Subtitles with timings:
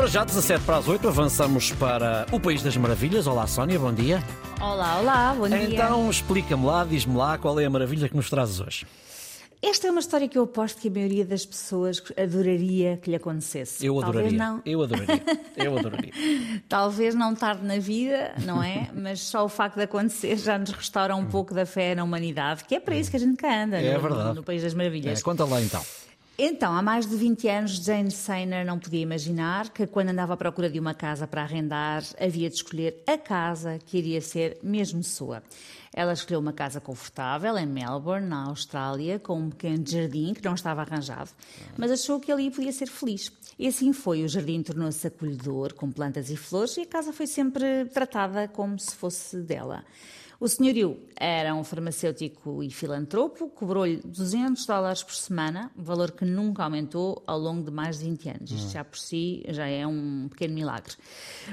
[0.00, 3.26] Para já, 17 para as 8, avançamos para o País das Maravilhas.
[3.26, 4.24] Olá, Sónia, bom dia.
[4.58, 5.62] Olá, olá, bom dia.
[5.62, 8.86] Então, explica-me lá, diz-me lá qual é a maravilha que nos trazes hoje.
[9.60, 13.16] Esta é uma história que eu aposto que a maioria das pessoas adoraria que lhe
[13.16, 13.84] acontecesse.
[13.84, 14.38] Eu adoraria.
[14.38, 15.22] Talvez não, Eu adoraria.
[15.54, 16.12] Eu adoraria.
[16.66, 18.88] talvez não tarde na vida, não é?
[18.94, 22.64] Mas só o facto de acontecer já nos restaura um pouco da fé na humanidade,
[22.64, 24.34] que é para isso que a gente cá anda É no, verdade.
[24.36, 25.20] no País das Maravilhas.
[25.20, 25.84] É, conta lá então.
[26.42, 30.36] Então, há mais de 20 anos, Jane Sainer não podia imaginar que, quando andava à
[30.38, 35.04] procura de uma casa para arrendar, havia de escolher a casa que iria ser mesmo
[35.04, 35.42] sua.
[35.94, 40.54] Ela escolheu uma casa confortável em Melbourne, na Austrália, com um pequeno jardim que não
[40.54, 41.28] estava arranjado,
[41.76, 43.30] mas achou que ali podia ser feliz.
[43.58, 44.24] E assim foi.
[44.24, 48.78] O jardim tornou-se acolhedor, com plantas e flores, e a casa foi sempre tratada como
[48.78, 49.84] se fosse dela.
[50.40, 56.64] O senhorio era um farmacêutico e filantropo, cobrou-lhe 200 dólares por semana, valor que nunca
[56.64, 58.50] aumentou ao longo de mais de 20 anos.
[58.50, 60.94] Isto já por si já é um pequeno milagre.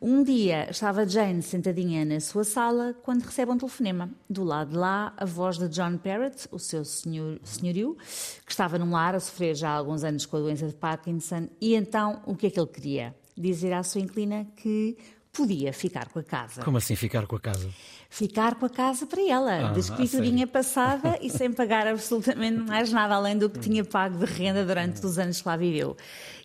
[0.00, 4.10] Um dia estava Jane sentadinha na sua sala quando recebe um telefonema.
[4.30, 7.98] Do lado de lá, a voz de John Parrott, o seu senhor, senhorio,
[8.46, 11.50] que estava num lar a sofrer já há alguns anos com a doença de Parkinson.
[11.60, 13.14] E então, o que é que ele queria?
[13.36, 14.96] Dizer à sua inclina que
[15.32, 17.68] podia ficar com a casa Como assim ficar com a casa?
[18.08, 22.92] ficar com a casa para ela, Ah, de escriturinha passada e sem pagar absolutamente mais
[22.92, 25.96] nada além do que tinha pago de renda durante os anos que lá viveu.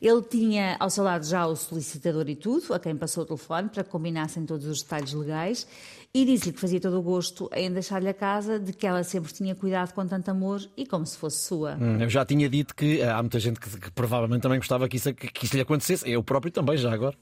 [0.02, 3.70] Ele tinha ao seu lado já o solicitador e tudo, a quem passou o telefone
[3.70, 5.68] para que combinassem todos os detalhes legais
[6.14, 9.34] e disse-lhe que fazia todo o gosto em deixar-lhe a casa, de que ela sempre
[9.34, 11.76] tinha cuidado com tanto amor e como se fosse sua.
[11.76, 14.96] Hum, Eu já tinha dito que há muita gente que, que provavelmente também gostava que
[14.98, 16.10] isso, que isso lhe acontecesse.
[16.10, 17.18] Eu próprio também, já agora.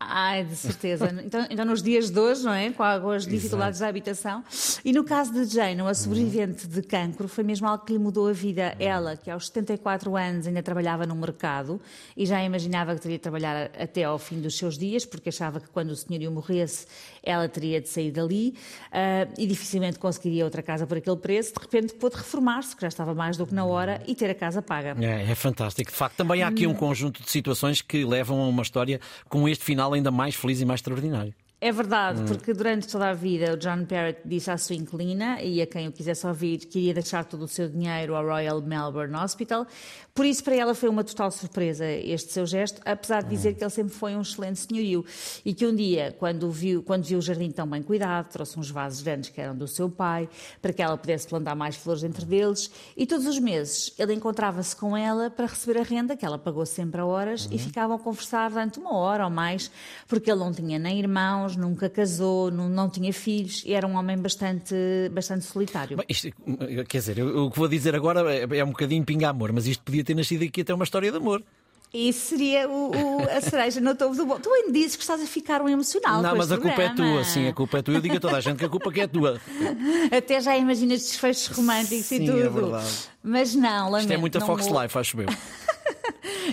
[0.00, 1.08] Ai, de certeza.
[1.28, 2.70] Então, então, nos dias de hoje, não é?
[2.70, 4.42] Com as dificuldades da habitação.
[4.84, 8.28] E no caso de Jane, uma sobrevivente de cancro, foi mesmo algo que lhe mudou
[8.28, 8.74] a vida.
[8.78, 11.80] Ela, que aos 74 anos ainda trabalhava no mercado
[12.16, 15.60] e já imaginava que teria de trabalhar até ao fim dos seus dias, porque achava
[15.60, 16.86] que quando o senhorio morresse,
[17.22, 18.54] ela teria de sair dali
[18.92, 21.52] ah, e dificilmente conseguiria outra casa por aquele preço.
[21.54, 24.34] De repente pôde reformar-se, que já estava mais do que na hora, e ter a
[24.34, 24.96] casa paga.
[25.00, 25.90] É, é fantástico.
[25.90, 29.48] De facto, também há aqui um conjunto de situações que levam a uma história com
[29.48, 31.34] este final ainda mais feliz e mais extraordinário.
[31.60, 35.60] É verdade, porque durante toda a vida o John Parrott disse à sua inclina e
[35.60, 39.16] a quem o quisesse ouvir que iria deixar todo o seu dinheiro ao Royal Melbourne
[39.16, 39.66] Hospital.
[40.14, 43.64] Por isso, para ela foi uma total surpresa este seu gesto, apesar de dizer que
[43.64, 45.04] ele sempre foi um excelente senhorio
[45.44, 48.70] e que um dia, quando viu, quando viu o jardim tão bem cuidado, trouxe uns
[48.70, 50.28] vasos grandes que eram do seu pai,
[50.62, 54.74] para que ela pudesse plantar mais flores entre deles, e todos os meses ele encontrava-se
[54.76, 57.98] com ela para receber a renda, que ela pagou sempre a horas, e ficavam a
[57.98, 59.70] conversar durante uma hora ou mais,
[60.06, 63.94] porque ele não tinha nem irmãos, nunca casou, não, não tinha filhos, e era um
[63.96, 64.74] homem bastante,
[65.12, 65.96] bastante solitário.
[65.96, 66.28] Bem, isto,
[66.88, 70.02] quer dizer, o que vou dizer agora é, é um bocadinho pinga-amor, mas isto podia
[70.04, 71.42] ter nascido aqui até uma história de amor.
[71.92, 74.40] Isso seria o, o- a cereja no topo do bolo.
[74.40, 76.86] Tu ainda dizes que estás a ficar um emocional não, mas a este culpa é
[76.88, 77.12] programa.
[77.14, 77.94] tua, sim, a culpa é tua.
[77.94, 79.40] Eu digo a toda a gente que a culpa que é tua.
[80.14, 82.50] Até já imaginas desfechos românticos Sim, e é tudo.
[82.60, 82.90] verdade.
[83.22, 84.00] Mas não, lamento.
[84.02, 85.28] Isto é muita Fox houve- Life, acho eu.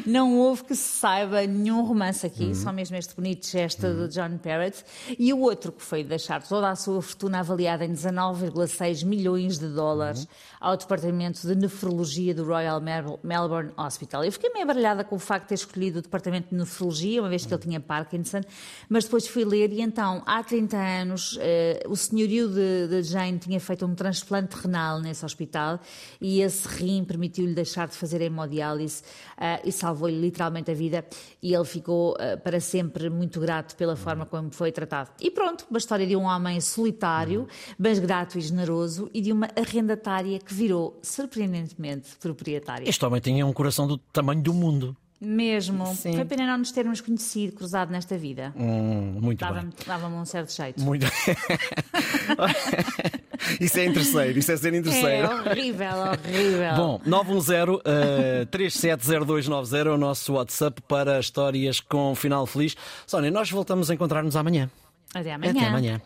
[0.05, 2.55] Não houve que se saiba nenhum romance aqui, Uhum.
[2.55, 4.83] só mesmo este bonito gesto de John Parrott.
[5.17, 9.67] E o outro que foi deixar toda a sua fortuna avaliada em 19,6 milhões de
[9.67, 10.27] dólares Uhum.
[10.59, 14.23] ao Departamento de Nefrologia do Royal Mel- Melbourne Hospital.
[14.23, 17.29] Eu fiquei meio baralhada com o facto de ter escolhido o Departamento de Nefrologia, uma
[17.29, 18.41] vez que ele tinha Parkinson,
[18.89, 23.37] mas depois fui ler e então, há 30 anos, eh, o senhorio de, de Jane
[23.37, 25.79] tinha feito um transplante renal nesse hospital
[26.19, 29.03] e esse rim permitiu-lhe deixar de fazer hemodiálise
[29.37, 31.05] eh, e salvou-lhe literalmente a vida
[31.43, 35.11] e ele ficou eh, para sempre muito grato pela forma como foi tratado.
[35.21, 37.47] E pronto, uma história de um homem solitário,
[37.77, 42.89] mas grato e generoso e de uma arrendatária que virou surpreendentemente proprietária.
[42.89, 44.97] Este homem tinha um coração do tamanho do mundo.
[45.25, 45.85] Mesmo.
[45.95, 46.13] Sim.
[46.13, 48.53] Foi pena não nos termos conhecido, cruzado nesta vida.
[48.55, 49.69] Hum, muito bem.
[49.85, 50.81] Dava-me um certo jeito.
[50.81, 51.05] Muito.
[53.59, 55.27] isso é interesseiro, isso é ser É interesseiro.
[55.27, 56.75] horrível, horrível.
[56.75, 62.75] Bom, 910-370290 é o nosso WhatsApp para histórias com final feliz.
[63.07, 64.69] Sónia, nós voltamos a encontrar-nos amanhã.
[65.13, 65.51] Até amanhã.
[65.51, 66.01] Até amanhã.